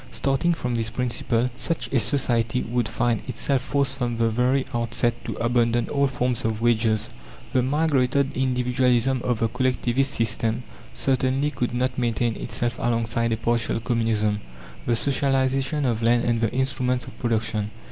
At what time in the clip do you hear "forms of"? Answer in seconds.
6.07-6.59